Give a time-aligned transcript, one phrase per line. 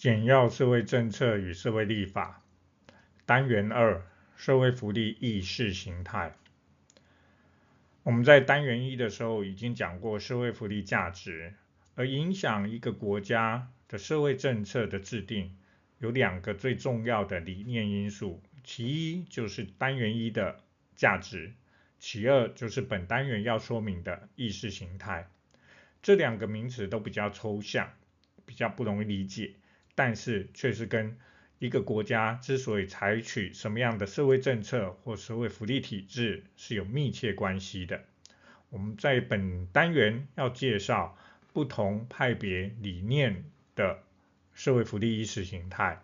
[0.00, 2.42] 简要社会政策与社会立法
[3.26, 4.00] 单元二：
[4.34, 6.34] 社会福利意识形态。
[8.02, 11.52] 我们在单元一的时候已经讲过社会福利价值，
[11.96, 15.54] 而影响一个国家的社会政策的制定
[15.98, 20.60] 有两个最重要的理念因素，其一就是单元一的
[20.96, 21.52] 价值，
[21.98, 25.28] 其二就是本单元要说明的意识形态。
[26.00, 27.92] 这两个名词都比较抽象，
[28.46, 29.56] 比较不容易理解。
[30.02, 31.18] 但是却是跟
[31.58, 38.02] 一个国家之所以采取什么样的社会政策或社会福利体制是有密切关系的。
[38.70, 41.18] 我们在本单元要介绍
[41.52, 43.98] 不同派别理念的
[44.54, 46.02] 社会福利意识形态。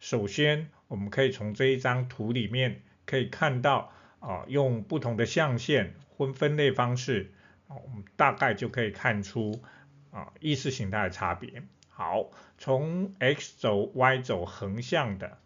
[0.00, 7.30] 首先，我们可以从这一张图里面可以看到，啊，用不同的象限或分类方式，
[7.68, 9.62] 我们大概就可以看出
[10.10, 11.62] 啊意识形态的差别。
[12.00, 15.36] 好，从 X 轴、Y 轴横向的，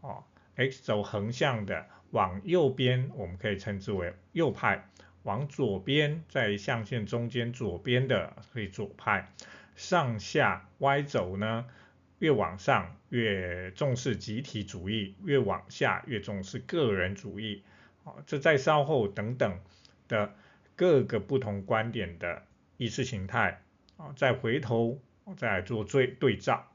[0.00, 0.24] 哦
[0.56, 4.80] ，X 轴横向的往右边，我们可以称之为右派；
[5.22, 9.32] 往左边，在象限中间左边的可以左派。
[9.76, 11.66] 上下 Y 轴呢，
[12.18, 17.62] 越往上越重视集体主义，越往下越重视个人主义。
[18.02, 19.60] 哦，这在稍后等等
[20.08, 20.34] 的
[20.74, 22.42] 各个不同观点的
[22.78, 23.62] 意识形态，
[23.96, 24.98] 啊，再回头。
[25.36, 26.66] 再来做对对照。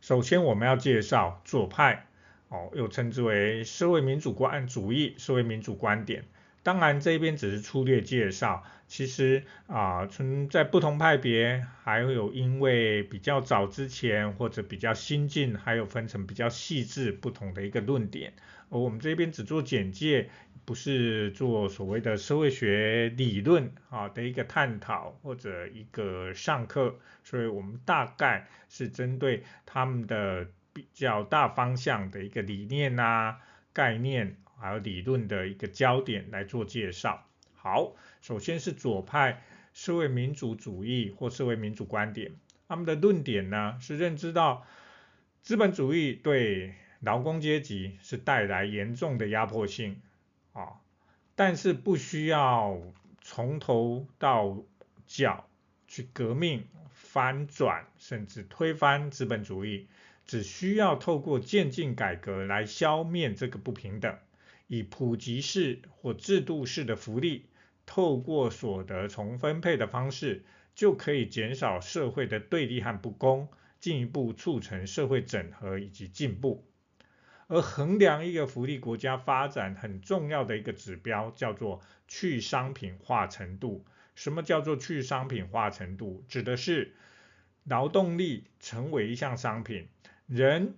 [0.00, 2.06] 首先，我们要介绍左派，
[2.48, 6.24] 哦，又称之为社会民主观主义、社会民主观点。
[6.62, 8.64] 当然，这边只是粗略介绍。
[8.88, 18.32] 其实啊，存在不同派别，还会有因为比较早之前或者比较新进，还有分成比较细致不同的一个论点。
[18.68, 20.30] 而我们这边只做简介，
[20.66, 33.38] 不是做所谓的社会学理论啊的一个探讨或者一个上课，所以我们大概是针对他们的比较大方向的一个理念啊、
[33.72, 37.24] 概念还有理论的一个焦点来做介绍。
[37.54, 42.32] 好，首先是左派社会民主主义或社会民主观点，
[42.66, 44.66] 他们的论点呢是认知到
[45.42, 50.00] 资本主义对劳工阶级是带来严重的压迫性
[50.56, 50.80] 啊，
[51.34, 52.80] 但是不需要
[53.20, 54.56] 从头到
[55.06, 55.46] 脚
[55.86, 59.86] 去革命、翻转甚至推翻资本主义，
[60.24, 64.18] 只需要透过渐进改革来消灭这个不平等，
[64.66, 67.44] 以普及式或制度式的福利。
[67.84, 70.44] 透过所得重分配的方式，
[70.74, 76.64] 就可以减少社会的对立和不公，进一步促成社会整合以及进步。
[77.48, 83.84] 而衡量一个福利国家发展很重要的一个指标，叫做去商品化程度。
[84.14, 86.24] 什么叫做去商品化程度？
[86.28, 86.94] 指的是
[87.64, 89.88] 劳动力成为一项商品，
[90.26, 90.74] 人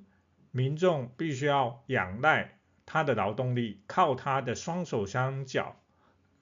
[0.51, 5.77] 民众必须要仰赖他的劳动力，靠他的双手双脚。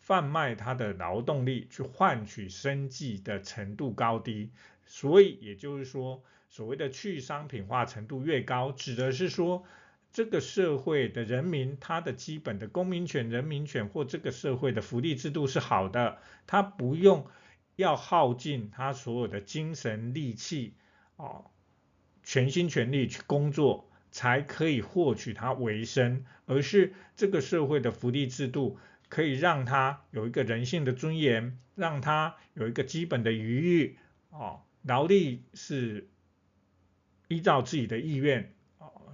[0.01, 4.53] 贩卖他的劳动力去换取生计的程度高低，
[4.85, 9.65] 所以也就是说，所谓的去商品化程度越高，指的是说
[10.17, 16.17] 这个社会的人民他的基本的公民权、人民权或这个社会的福利制度是好的，
[16.47, 17.27] 他不用
[17.75, 20.73] 要耗尽他所有的精神力气
[21.17, 21.51] 哦，
[22.23, 28.79] 全心全力去工作才可以获取他维生，而是这个社会的福利制度。
[29.11, 33.99] 可以让他有一个人性的尊严，让他有一个基本的余裕，
[34.31, 36.09] 哦，劳力是
[37.29, 38.56] 依照自己的意愿，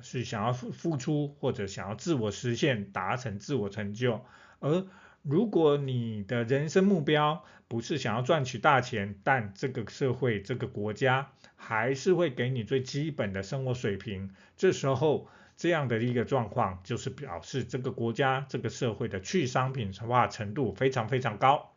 [0.03, 4.21] 是想要付付出或者想要自我实现，达成自我成就。
[4.61, 4.87] 而
[5.23, 15.29] 如果你的人生目标不是想要赚取大钱，但这个社会这个国家还是会给你最基本的生活水平，这时候。
[15.55, 21.71] 这样的一个状况，就是表示这个国家、这个社会的去商品化程度非常非常高。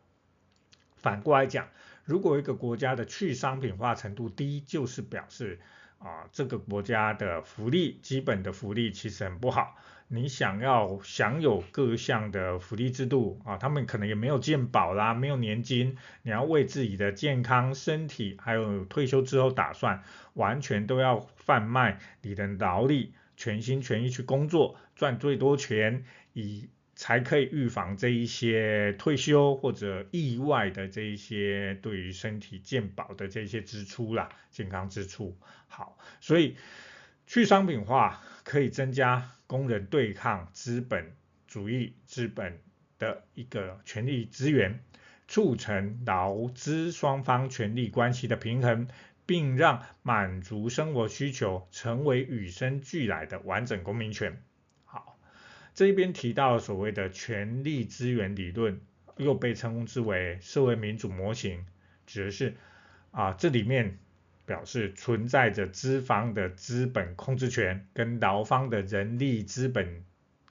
[0.96, 1.68] 反过来讲，
[2.02, 5.60] 如果一个国家的去商品化程度低，就是表示
[5.98, 9.76] 啊，这个国家的福利、基本的福利其实很不好。
[10.08, 20.02] 你想要享有各项的福利制度啊，他们可能也没有健保啦，没有年金，你要为自己的健康、身体，还有退休之后打算，
[20.34, 23.14] 完全都要贩卖你的劳力。
[23.38, 35.38] 全心全意去工作，赚最多钱，以才可以预防这一些退休或者意外的这一些对于身体健保的这些支出啦，健康支出。
[35.68, 36.56] 好，所以
[37.28, 41.12] 去商品化可以增加工人对抗资本
[41.46, 42.58] 主义资本
[42.98, 44.80] 的一个权利资源，
[45.28, 48.88] 促成劳资双方权利关系的平衡。
[49.28, 54.40] 并让满足生活需求成为与生俱来的完整公民权。
[55.76, 58.80] 这边提到所谓的权力资源理论，
[59.18, 61.66] 又被称之为社会民主模型，
[62.06, 62.54] 指的是
[63.10, 63.98] 啊，这里面
[64.46, 70.02] 表示存在着资方的资本控制权跟劳方的人力资本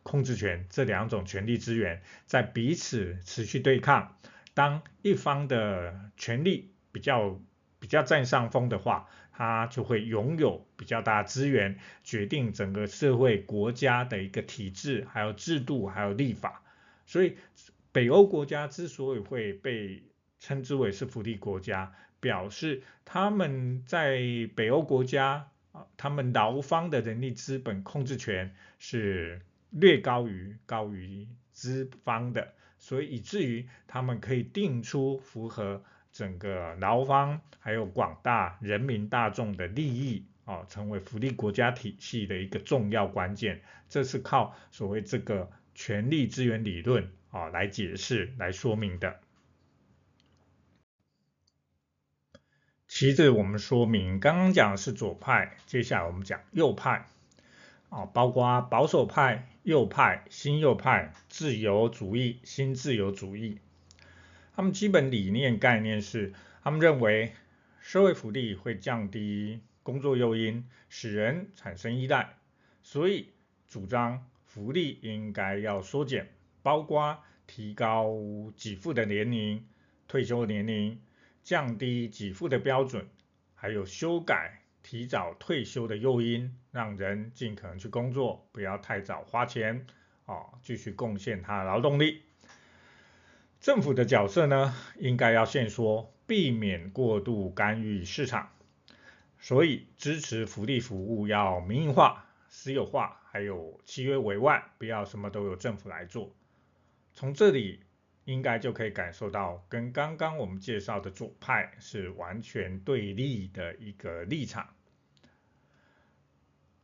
[0.04, 4.16] 控制权这两种权力资源在彼此持续对抗，
[4.54, 7.42] 当一方的权力比较
[7.80, 16.64] 比较占上风的话，它就会拥有比较大资源，决定整个社会国家的一个体制，还有制度，还有立法。
[17.06, 17.36] 所以，
[17.92, 20.04] 北欧国家之所以会被
[20.40, 24.22] 称之为是福利国家，表示他们在
[24.56, 35.84] 北欧国家啊，他们劳方的人力资本控制权是略高于高于资方的，所以以至于他们可以定出符合。
[36.16, 49.20] 整个劳方还有广大人民大众的利益啊，成为福利国家体系的一个重要关键，这是靠所谓这个权力资源理论啊来解释、来说明的。
[52.88, 57.08] 其次，我们说明刚刚讲的是左派，接下来我们讲右派
[57.90, 63.60] 啊，包括保守派、右派、新右派、自由主义、新自由主义。
[64.56, 66.32] 他们基本理念概念是，
[66.64, 67.34] 他们认为
[67.82, 72.38] 社会福利会降低工作诱因，使人产生依赖，
[72.82, 73.34] 所以
[73.68, 76.30] 主张福利应该要缩减，
[76.64, 78.16] 包括提高
[78.56, 79.62] 给付的年龄、
[80.08, 81.02] 退休年龄、
[81.44, 83.06] 降低给付的标准，
[83.56, 89.86] 还有修改提早退休的诱因，让人尽可能去工作，不要太早花钱，
[90.26, 92.22] 啊，继续贡献他的劳动力。
[93.66, 98.52] 政府的角色呢，应该要限缩，避免过度干预市场，
[99.40, 106.32] 所以支持福利服务要民营化、私有化，还有契约委外，不要什么都由政府来做。
[107.16, 107.80] 从这里
[108.26, 114.76] 应该就可以感受到，跟刚刚我们介绍的左派是完全对立的一个立场。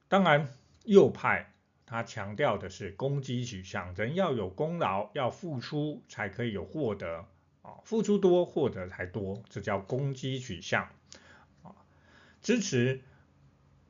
[0.08, 0.50] 当然，
[0.86, 1.51] 右派。
[1.92, 7.26] 他强调的是供给取向，人要有功劳，要付出才可以有获得
[7.64, 10.88] 啊，付出多获得才多，这叫供给取向
[11.64, 11.76] 啊。
[12.42, 13.02] 支持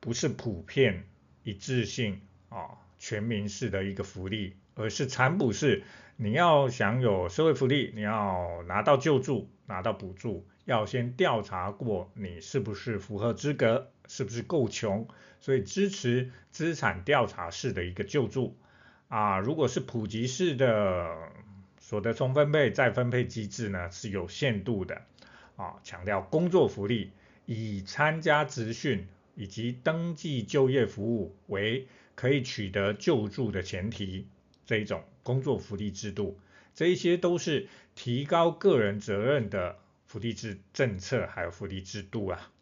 [0.00, 1.04] 不是普遍
[1.44, 5.84] 一致性啊，全民式的一个福利，而是残补式。
[6.16, 15.06] 你要享有社会福利，你要拿到救助，拿到补助，要先调查过你是不是符合资格，是不是够穷。
[15.40, 18.56] 所以支持资产调查式的一个救助
[19.08, 21.32] 啊，如果是普及式的
[21.80, 25.02] 所得重分配再分配机制呢，是有限度的
[25.56, 27.10] 啊，强调工作福利
[27.44, 34.28] 以参加职训以及登记就业服务为可以取得救助的前提，
[34.64, 36.38] 这一种工作福利制度，
[36.72, 37.66] 这一些都是
[37.96, 39.76] 提高个人责任的
[40.06, 42.52] 福利制政策还有福利制度啊。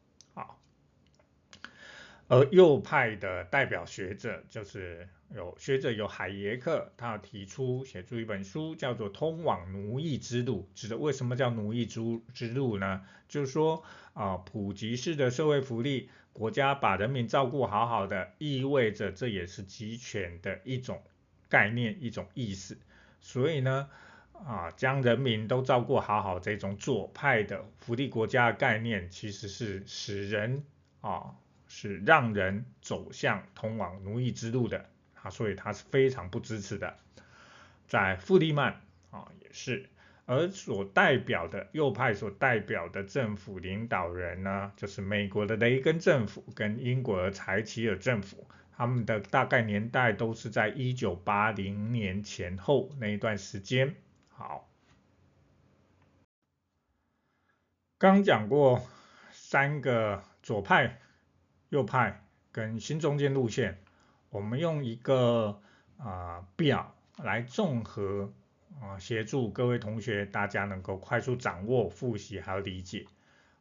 [2.31, 10.69] 而右派的代表学者就是有学者有海耶克，他提出写出一本书，叫做《通往奴役之路》。
[10.81, 12.01] 指的为什么叫奴役之
[12.33, 13.03] 之路呢？
[13.27, 13.83] 就是说
[14.15, 21.03] 啊，普及式的社会福利，国家把人民照顾好好的，意味着这也是集权的一种
[21.49, 22.79] 概念，一种意思。
[23.21, 23.91] 所以呢，
[24.35, 30.63] 啊，将人民都照顾好好，这种左派的福利国家的概念，其实是使人
[31.01, 31.35] 啊。
[31.73, 34.91] 是让人走向通往奴役之路的
[35.23, 36.99] 啊，所以他是非常不支持的。
[37.87, 39.89] 在富利曼啊也是，
[40.27, 53.95] 而所代表的右派所代表的政府领导人呢，就是美国的雷根政府跟英国的柴契尔政府，他们的大概年代都是在一九八零年前后那一段时间。
[54.29, 54.69] 好，
[57.97, 58.83] 刚讲过
[59.31, 61.01] 三个左派。
[61.71, 63.79] 右派跟新中间路线，
[64.29, 65.61] 我们用一个
[65.97, 68.33] 啊、表来综合
[68.81, 73.07] 啊协助各位同学，大家能够快速掌握、复习还有理解。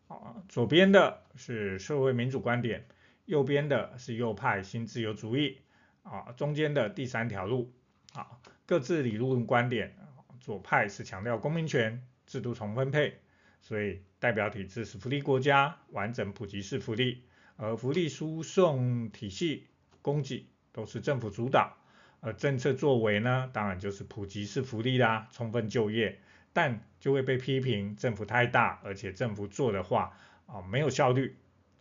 [0.07, 2.85] 啊，左边的是社会民主观点，
[3.25, 5.59] 右边的是右派新自由主义。
[6.01, 7.71] 啊，中间的第三条路。
[8.13, 9.95] 啊，各自理论观点，
[10.39, 13.19] 左派是强调公民权、制度重分配，
[13.61, 17.23] 所以代表体制是福利国家、完整普及式福利。
[17.61, 19.65] 而福利输送体系
[20.01, 21.75] 供给都是政府主导，
[22.21, 26.21] 而政策作为呢，当然就是普及式福利啦，充分就业，
[26.53, 31.35] 但就会被批评政府太大，而且政府做的话啊没有效率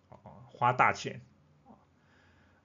[0.08, 1.20] 啊花大钱。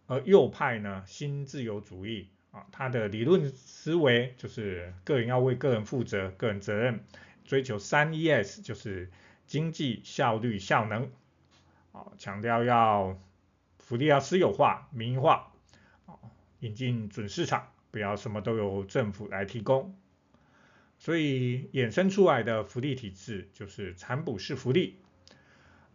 [0.07, 7.05] 而右派呢，新自由主义啊，他的理论思维就是个人要为个人负责，个人责任，
[7.45, 9.11] 追求三 ES，就是
[9.45, 11.11] 经济效率效能，
[11.93, 13.17] 啊，强调要
[13.79, 15.53] 福利要私有化、民营化，
[16.05, 16.19] 啊，
[16.59, 19.95] 引进准市场，不要什么都由政府来提供，
[20.97, 24.97] 所以衍生出来的福利体制就是产补式福利，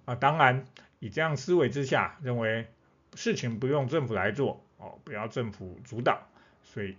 [0.07, 0.65] 啊，当然
[0.99, 2.67] 以这样思维之下，认为。
[3.15, 6.29] 事情不用政府来做哦，不要政府主导，
[6.63, 6.95] 所以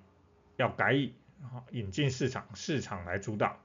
[0.57, 1.13] 要改以
[1.43, 3.57] 啊引进市场，市场来主导。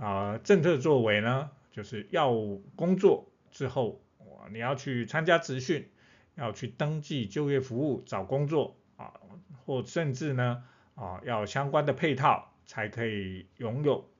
[0.00, 2.32] 啊、政策作为呢，就是要
[2.74, 4.00] 工作之后，
[4.52, 5.88] 你要去参加职训，
[6.34, 9.12] 要去登记就业服务找工作啊，
[9.64, 14.10] 或甚至呢啊要相关的配套才可以拥有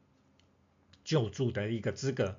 [1.04, 2.38] 救助的一个资格。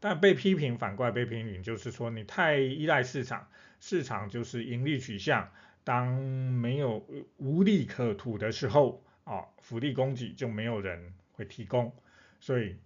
[0.00, 3.48] 但被批评，反过来被批评，就是说你太依赖市场。
[3.80, 5.52] 市场就是盈利取向，
[5.82, 7.06] 当没有
[7.36, 11.94] 无利可图的时候，啊，福利供给就没有人会提供，
[12.40, 12.76] 所以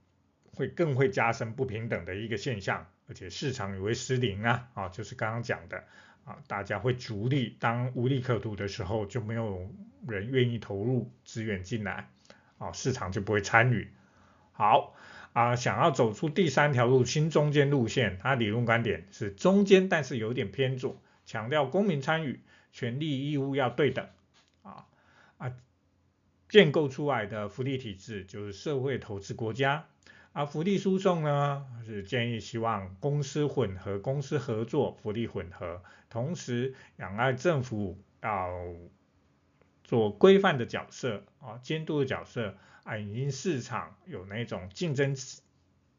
[0.52, 5.84] 会更会加深不平等的一个现象，而且市场也会失灵啊，啊，就是刚刚讲的，
[6.24, 9.68] 啊，大家会逐利，当无利可图的时候，就没有
[10.06, 12.08] 人愿意投入资源进来，
[12.58, 13.90] 啊，市场就不会参与。
[14.52, 14.94] 好。
[15.34, 22.40] 啊，想要走出第三条路新中间路线，它理论观点是中间，但是有点偏左，强调公民参与，
[22.72, 24.08] 权利义务要对等。
[24.62, 24.86] 啊
[25.36, 25.52] 啊，
[26.48, 29.86] 建构出来的福利体制就是社会投资国家。
[30.32, 38.50] 而福利输送呢，是建议希望公司混合、公司合作、福利混合，同时仰赖政府要
[39.84, 42.54] 做规范的角色啊，监督的角色。
[42.84, 45.14] 啊，引进市场有那种竞争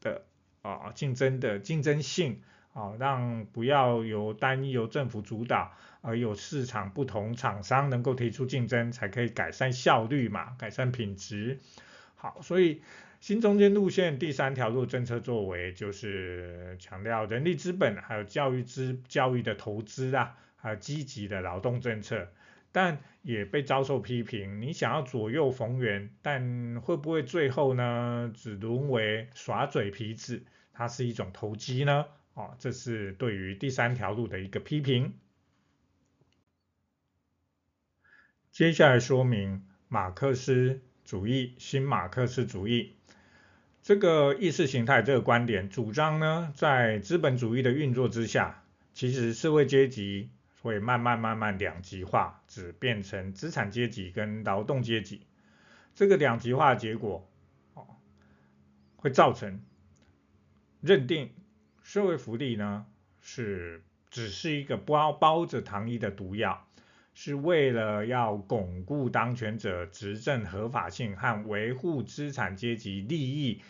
[0.01, 0.23] 的
[0.63, 2.41] 啊，竞争的竞争性
[2.73, 5.71] 啊，让不要由单一由政府主导，
[6.01, 11.59] 而有市场不同厂商能够提出竞争，才可以改善效率嘛，改善品质。
[12.15, 12.81] 好，所以
[13.19, 22.29] 新中间路线第三条路政策作为就是强调人力资本，还有教育资教育的投资啊，还有积极的劳动政策。
[22.71, 30.43] 但也被遭受批评，你想要左右逢源，但会不会最后呢，只沦为耍嘴皮子？
[30.71, 32.05] 它是一种投机呢？
[32.35, 35.13] 哦，这是对于第三条路的一个批评。
[38.51, 42.93] 接下来说明马克思主义、新马克思主义
[43.89, 50.29] 这个意识形态这个观点主张呢，在资本主义的运作之下，其实社会阶级。
[50.61, 55.21] 会慢慢慢慢两极化，只变成资产阶级跟劳动阶级。
[55.95, 57.27] 这个两极化的结果，
[57.73, 57.87] 哦，
[58.97, 59.61] 会造成
[60.81, 61.31] 认定
[61.81, 62.85] 社会福利呢
[63.21, 63.81] 是
[64.11, 66.67] 只是一个包包着糖衣的毒药，
[67.15, 73.61] 是为了要巩固当权者执政合法性和维护资产阶级利益，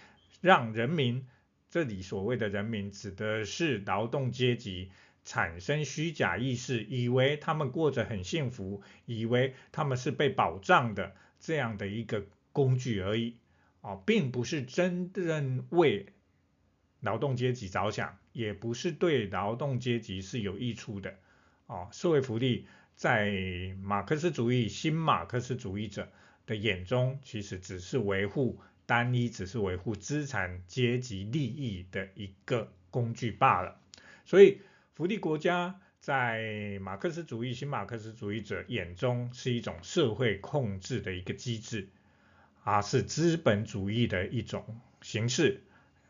[0.42, 1.26] 让人民，
[1.70, 4.92] 这里所谓的人民指的是劳动阶级。
[5.26, 13.36] 产生虚假意识，以为他们过着很幸福，以为他们是被保障的这样的一个工具而已，
[13.82, 16.08] 啊，并不是真正为
[17.02, 21.14] 劳动阶级着想，也不是对劳动阶级是有益处的，
[21.68, 22.66] 啊，社会福利
[22.96, 26.10] 在马克思主义、新马克思主义者
[26.48, 33.80] 的眼中，其实只是维护单一，只是维护资产阶级利益的一个工具罢了，
[34.26, 34.62] 所以。
[34.96, 41.88] 福利国家在马克思主义、新马克思主义者眼中是一种社会控制的一个机制，
[42.66, 45.62] 啊，是资本主义的一种形式，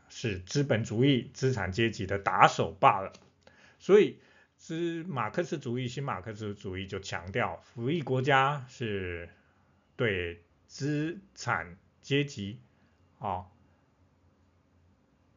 [0.09, 3.13] 是资本主义资产阶级的打手罢了。
[3.77, 4.17] 所以，
[4.57, 9.29] 是马克思主义、新马克思主义就强调，福利国家是
[9.95, 12.59] 对资产阶级
[13.19, 13.45] 啊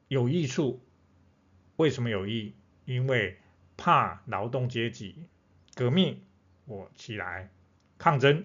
[0.09, 0.83] 有益处。
[1.77, 2.55] 为什么有益？
[2.85, 3.39] 因为
[3.77, 5.27] 怕劳动阶级
[5.75, 6.21] 革命，
[6.65, 7.51] 我起来
[7.99, 8.45] 抗争，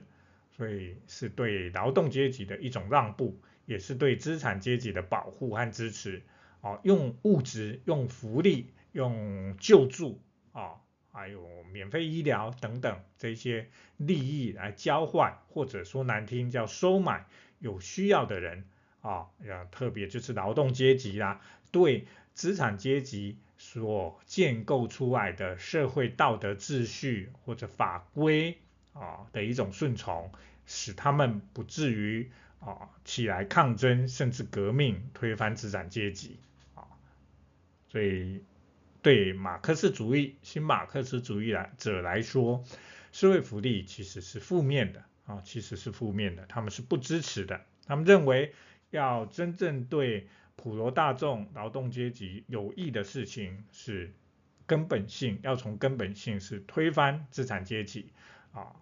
[0.52, 6.24] 所以是对劳动阶级的一种让步，也是对资产阶级的保护和支持。
[6.62, 10.20] 哦，用物质、用福利、用救助
[10.54, 17.28] 啊，还有免费医疗等等这些利益来交换，或者说难听叫收买
[17.60, 18.66] 有需要的人
[19.02, 19.28] 啊，
[19.72, 23.38] 特别就是劳动阶级啦，对资产阶级。
[23.60, 28.60] 所建构出来的社会道德秩序或者法规
[28.94, 30.32] 啊的一种顺从，
[30.68, 36.38] 使他们不至于啊起来抗争，甚至革命推翻资产阶级
[36.76, 36.86] 啊。
[37.90, 38.44] 所以
[39.02, 42.64] 对马克思主义、新马克思主义来者来说，
[43.12, 47.62] 社会福利其实是负面的啊，其实是负面的，他们是不支持的。
[47.88, 48.54] 他们认为
[48.90, 54.14] 要真正对普罗大众、劳动阶级有益的事情是
[54.66, 58.12] 根本性，要从根本性是推翻资产阶级
[58.52, 58.76] 啊，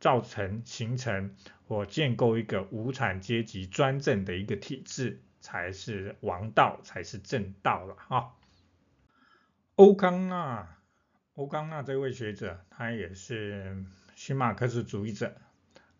[0.00, 1.34] 造成形成
[1.66, 8.36] 或建构一个无产阶级专政的一个体制，才是王道，才是正道了哈。
[9.76, 10.76] 欧康纳，
[11.34, 15.34] 欧康纳这位学者，他也是新马克思主义者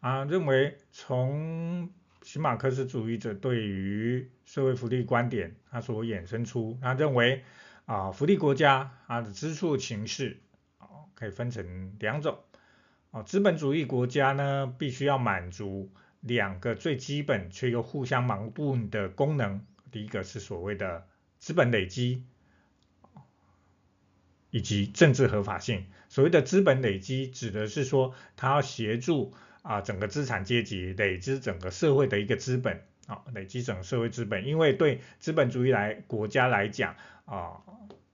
[0.01, 1.91] 啊，认为从
[2.23, 7.43] 新马克思主义者对于社会福利观点，他所衍生出，他认为
[7.87, 10.41] 啊，福利国家它的支出形式
[10.79, 12.39] 啊，可以分成两种
[13.11, 21.07] 啊，资本主义国家呢，必须要满足两个最基本却又互相矛盾的功能，第一个是所谓的
[21.39, 22.25] 资本累积。
[24.53, 25.87] 以及政治合法性。
[26.09, 34.47] 所谓的资本累积，指的是说，它要协助啊整个资产阶级累积整个社会的一个资本啊，累积整个社会资本。
[34.47, 37.61] 因为对资本主义来国家来讲啊，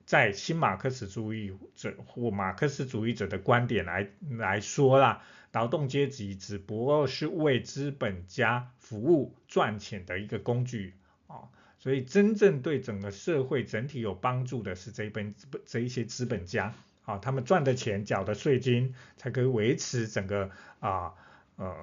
[0.05, 5.23] 在新马克思主义者或马克思主义者的观点来来说啦，
[5.53, 10.95] 劳动阶级只不过是为资本家服务赚钱的一个工具
[11.27, 11.49] 啊。
[11.79, 15.35] 所以真正对整个社会整体有帮助的是这一本
[15.65, 16.75] 这一些资本家，
[17.05, 20.51] 啊，他们赚的钱、缴的税金，才可以维持整个
[20.81, 21.15] 啊
[21.57, 21.75] 呃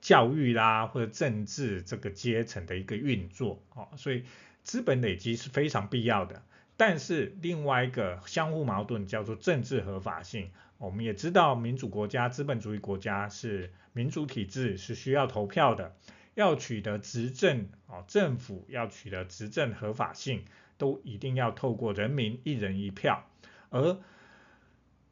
[0.00, 4.24] 教育啦或者政治这个阶层的一个运作，啊，所以
[4.62, 6.42] 资本累积是非常必要的。
[6.76, 15.96] 但是另外一个相互矛盾叫做政治合法性，我们也知道民主国家、资本主义国家是民主体制，是需要投票的。
[16.34, 20.44] 要取得执政啊，政府要取得执政合法性，
[20.76, 23.24] 都一定要透过人民一人一票。
[23.70, 23.98] 而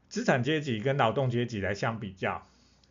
[0.08, 2.46] 资产阶级跟劳动阶级来相比较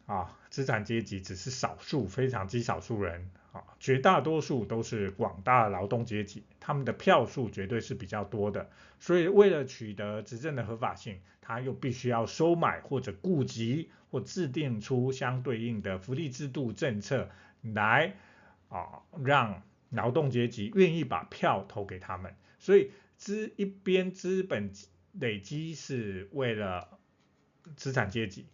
[0.05, 8.69] 啊，资产阶级只是少数非常极少数人啊，绝大多数都是广大劳动阶级，他们的票数绝对是比较多的。
[8.99, 17.29] 所以为了取得执政的合法性，他又必须要收买或者顾及或制定出相对应的福利制度政策。
[17.73, 18.13] 来
[18.69, 24.71] 啊，让劳动阶级愿意把票投给他们，所以资一边资本
[25.13, 26.99] 累积是为了
[27.75, 28.45] 资产阶级，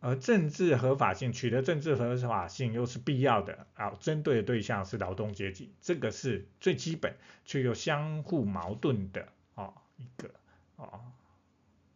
[0.00, 10.30] 而政治合法性取得政治合法性又是必要的啊，针对的对象是劳动阶级，这个是最基本却又相互矛盾的啊一个
[10.76, 11.00] 啊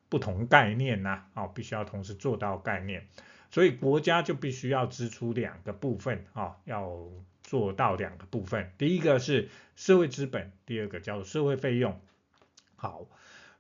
[0.09, 3.07] 不同概念呐啊，必须要同时做到概念。
[3.51, 7.07] 所以国家就必须要支出两个部分啊，要
[7.43, 8.73] 做到两个部分。
[8.79, 12.01] 第一个是社会资本，第二个叫做社会费用。
[12.77, 13.07] 好，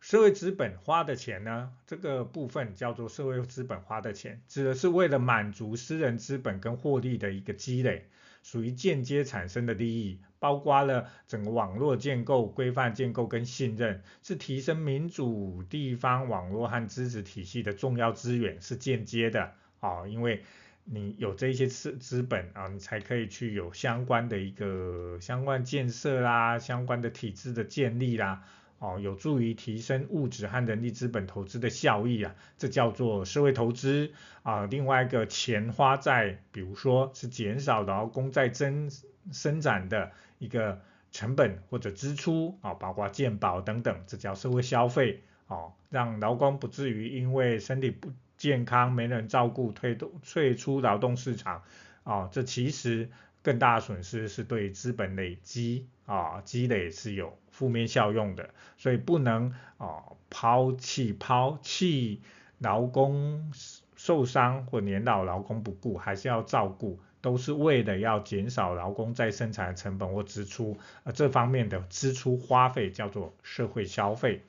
[0.02, 8.08] 社会资本花的钱呢，这个部分叫做社会资本花的钱，指的是为了满足私人资本跟获利的一个积累，
[8.42, 19.52] 属于间接产生的利益，包括了整个网络建构、规范建构跟信任，是提升民主地方网络和支持体系的重要资源，是间接的。
[19.78, 20.42] 啊，因为
[20.82, 28.42] 你有这些资资本啊，你才可以去有相关的一个相关建设啦，相关的体制的建立啦，
[28.82, 34.10] 哦，有助于提升物质和人力资本投资的效益啊，这叫做社会投资
[34.42, 34.66] 啊。
[34.66, 38.90] 另外一个钱花在，比如说是减少劳工在增
[39.30, 40.80] 生产的一个
[41.12, 51.62] 成本或者支出啊，包括健保等等，这叫社会消费啊，让劳工不至于因为身体不健康没人照顾，退动退出劳动市场，
[52.02, 53.08] 啊，这其实
[53.44, 62.20] 更大的损失是对资本累积啊积累是有负面效用的，所以不能啊抛弃抛弃
[62.58, 63.52] 劳工
[63.94, 74.42] 受伤或年老劳工不顾，还是要照顾，都是为了要减少劳工再生产的成本或支出，而这方面的支出花费叫做社会消费。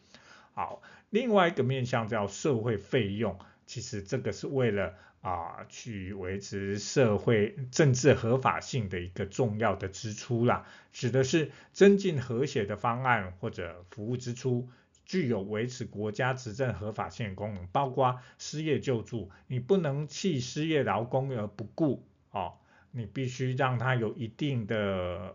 [0.55, 3.37] 好，另外一个面向叫社会费用。
[3.65, 14.67] 其实这个是为了啊去维持社会政治合法性的一个重要的支出啦，指的是增进和谐的方案或者服务支出，
[15.05, 22.55] 具有维持国家执政合法性功能，包括失业救助，你不能弃失业劳工而不顾哦，
[22.91, 25.33] 你必须让他有一定的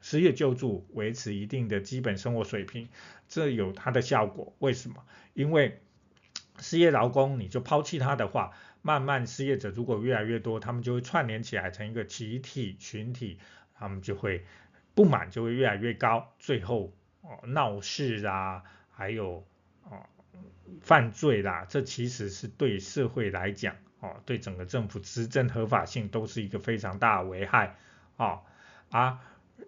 [0.00, 2.88] 失业救助，维持一定的基本生活水平，
[3.28, 4.52] 这有它的效果。
[4.58, 5.04] 为什么？
[5.34, 5.80] 因为
[6.60, 8.52] 失业劳工，你就抛弃他的话，
[8.88, 13.38] 慢慢失业者如果越来越多，他们就会串联起来成一个集体群体，
[13.74, 14.46] 他们就会
[14.94, 19.46] 不满就会越来越高，最后哦闹事啊，还有
[19.82, 20.06] 哦
[20.80, 27.76] 犯罪啦，这其实是对社会来讲哦，对整个政府执政合法性都是一个非常大的危害
[28.16, 28.40] 哦
[28.88, 29.20] 啊，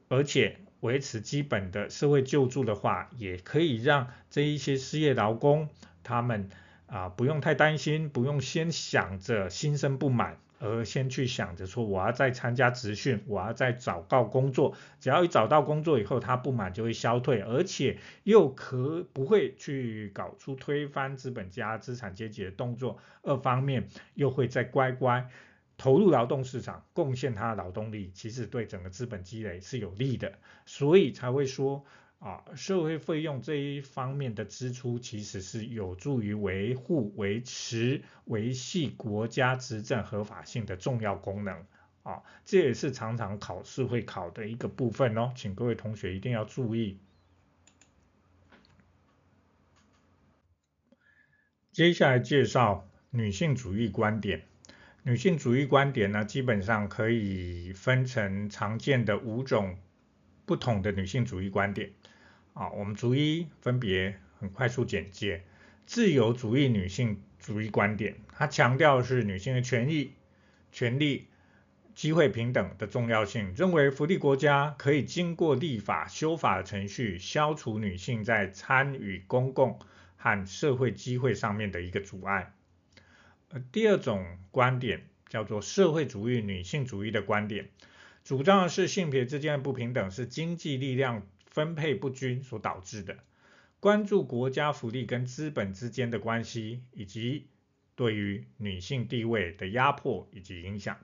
[0.09, 5.69] 而且维持基本的社会救助的话，也可以让这一些失业劳工
[6.03, 6.49] 他们
[6.91, 10.39] 啊不用太担心，不用先想着心生不满。
[10.63, 22.99] 而先去想着说，我要再参加职训，我要再找到工作，只要一找到工作以后，他不满就会消退，而且又可不会去搞出推翻资本家资产阶级的动作。
[23.23, 25.31] 二方面又会再乖乖
[25.79, 30.35] 投入劳动市场，贡献他的劳动力，其实对整个资本积累是有利的，
[30.67, 31.87] 所以才会说。
[32.21, 41.65] 啊，社会费用这一方面的支出，其实是有助于维护、维持、维系国家执政合法性的重要功能。
[42.03, 46.99] 啊，这也是常常考试会考的一个部分哦，请各位同学一定要注意。
[51.73, 54.43] 接下来介绍女性主义观点。
[55.03, 59.79] 女性主义观点呢，基本上可以分成常见的五种
[60.45, 61.93] 不同的女性主义观点。
[62.61, 65.43] 啊，我们逐一分别很快速简介。
[65.87, 70.13] 自由主义女性主义观点，它强调的是女性的权益、
[70.71, 71.27] 权利、
[71.95, 79.79] 机会平等的重要性，认为福利国家可以经过立法修法的程序，消除女性在参与公共
[80.19, 82.53] 和社会机会上面的一个阻碍。
[83.49, 87.71] 呃，第二种观点叫做社会主义女性主义的观点，
[88.23, 93.19] 主张的是性别之间的不平等是经济力量分配不均所导致的，
[93.81, 97.49] 关注国家福利跟资本之间的关系，以及
[97.97, 100.97] 对于女性地位的压迫以及影响。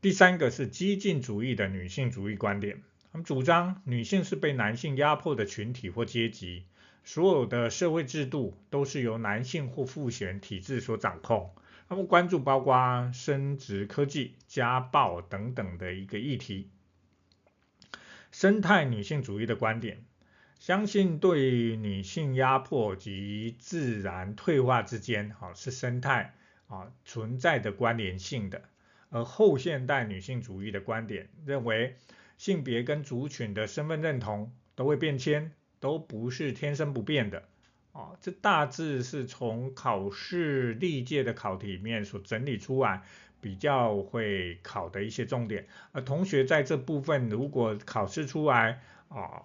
[0.00, 6.64] 第三个是激进主义的女性主义观点，他们主张女性是被男性压迫的群体或阶级，
[7.04, 11.54] 所有的社会制度都是由男性或父权体制所掌控。
[11.88, 16.70] 他们关注包括生殖科技、家暴等等的一个议题。
[18.38, 20.04] 生态女性主义的观点，
[20.58, 26.34] 相信对女性压迫及自然退化之间，哈是生态
[26.66, 28.60] 啊存在的关联性的。
[29.08, 31.96] 而后现代女性主义的观点认为，
[32.36, 37.48] 性别跟族群的身份认同都会变迁，都不是天生不变的。
[37.96, 43.02] 哦，这大致是从考试历届的考题里面所整理出来。
[43.38, 49.42] 比较会考的一些重点，而同学在这部分如果考试出来啊，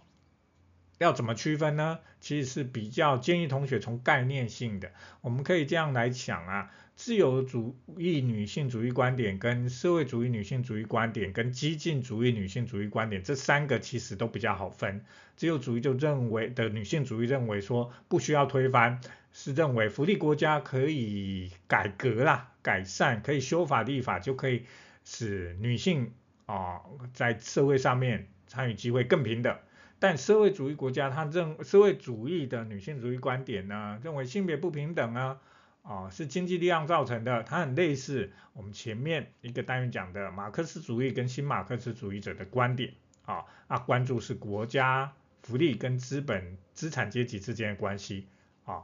[1.02, 1.98] 要怎么区分呢？
[2.20, 15.04] 其实是比较建议同学从概念性的，我们可以这样来讲啊，自由主义女性主义观点跟社会主义女性主义观点跟激进主义女性主义观点这三个其实都比较好分。
[15.36, 19.02] 自由主义就认为的女性主义认为说不需要推翻。
[19.34, 24.66] 是认为福利国家可以改革啦，改善可以修法立法，就可以
[25.06, 26.12] 使女性
[26.46, 26.82] 啊
[27.14, 29.58] 在社会上面参与机会更平等。
[30.02, 35.40] 但社会主义国家，他认社会主义的女性主义观点呢，认为性别不平等啊
[35.84, 42.94] 啊是经济力量造成的，它很类似我们前面一个单元讲的马克思主义跟新马克思主义者的观点
[43.26, 48.26] 啊啊关注是国家福利跟资本资产阶级之间的关系
[48.66, 48.82] 啊。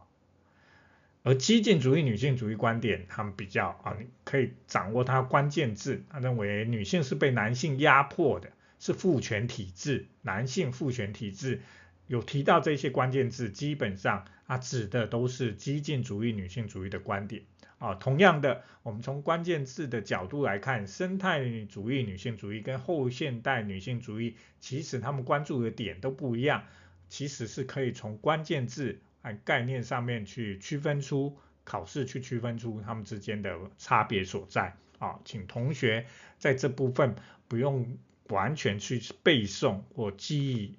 [1.23, 6.03] 而激进主义女性主义观点，他们比较啊，你可以掌握它关键字。
[6.11, 11.61] 他认为女性是被男性压迫的，是父权体制，男性父权体制
[12.07, 17.43] 有提到这些关键字，基本上啊指的都是激进主义女性主义的观点
[17.79, 17.95] 啊。
[17.95, 26.63] 同样的，我们从关键字的角度来看，生态主义女性主义跟后现代女性主义，其实他们关注的点都不一样，
[27.09, 28.99] 其实是可以从关键字。
[29.43, 31.35] 概念上面去区分出
[31.65, 36.05] 考试去区分出他们之间的差别所在啊，请同学
[36.39, 37.13] 在这部分
[37.49, 37.97] 不用
[38.29, 40.77] 完全去背诵或记忆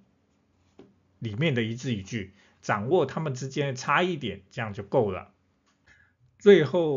[1.19, 5.33] 里面的一字一句，掌握他们之间的差异点，这样就够了。
[6.39, 6.97] 最后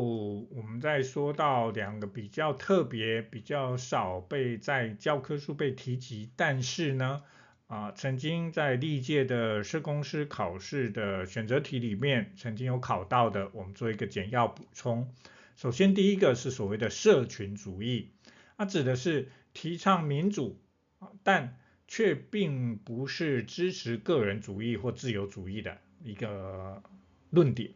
[0.51, 7.23] 我们再说到两个比较特别、比较少被在教科书被提及，但是呢。
[7.67, 15.09] 啊，曾经在历届的社工师考试的选择题里面，曾经有考到的，我们做一个简要补充。
[15.55, 18.09] 首先，第一个是所谓的社群主义，
[18.57, 20.59] 它指的是提倡民主
[20.99, 26.81] 啊，但却并不是支持个人主义或自由主义的一个
[27.29, 27.71] 论点，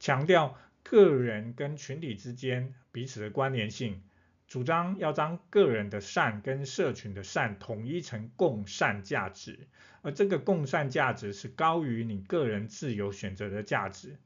[0.00, 4.02] 强调个人跟群体之间彼此的关联性，
[4.46, 9.68] 主张要将个人的善跟社群的善统一成共善价值，
[10.00, 14.16] 而这个共善价值是高于你个人自由选择的价值。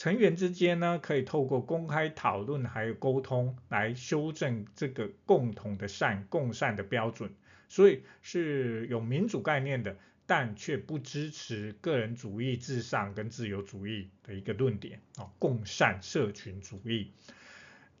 [0.00, 7.30] 成员之间呢，可以透过公开讨论还有沟通来修正这个共同的善、共善的标准，
[7.68, 17.12] 所以是有民主概念的，但却不支持个人主义至上跟自由主义的一个论点啊，共善社群主义。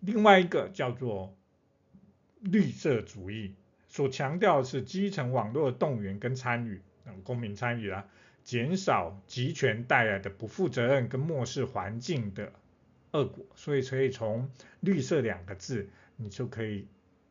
[0.00, 1.36] 另外一个叫做
[2.40, 3.54] 绿色主义，
[3.88, 6.80] 所强调的是基层网络的动员跟参与，
[7.24, 8.06] 公民参与啊。
[8.50, 12.52] 减少集权带来的不负责任跟漠视环境的
[13.12, 14.50] 恶果，所以可以从
[14.82, 16.88] “绿色”两个字，你就可以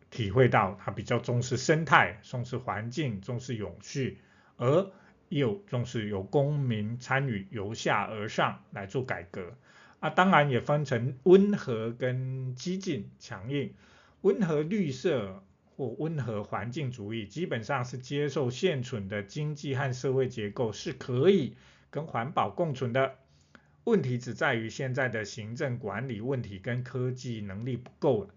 [0.09, 4.19] 体会到它比较重视生态、重视环境、重视永续，
[4.55, 4.89] 而
[5.27, 9.57] 又重视有公民参与，由下而上来做改革。
[9.99, 13.73] 啊，当然也分成温和跟激进、强硬，
[14.21, 15.43] 温和绿色。
[15.79, 21.55] 或温和环境主义基本上是接受现存的经济和社会结构是可以
[21.89, 23.15] 跟环保共存的，
[23.85, 28.29] 问题只在于现在的行政管理问题跟科技能力不够了。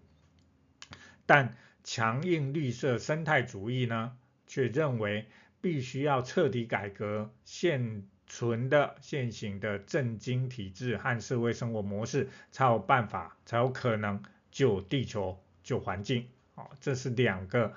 [1.25, 1.53] 但
[1.83, 5.25] 强硬绿色生态主义呢，却认为
[5.59, 16.25] 必须要彻底改革现存的现行的政经体制和社会生活模式，才有办法，才有可能救地球、救环境。
[16.55, 17.73] 哦，这是两个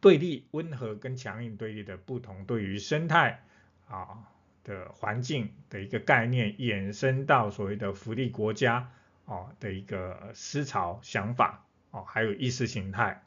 [0.00, 3.42] 对立，温和跟强硬对立的不同，对于生态
[3.86, 4.24] 啊
[4.62, 8.90] 的环境的一个概念，衍生到所谓的福利国家
[9.24, 13.22] 哦的一个思潮想法哦，还有意识形态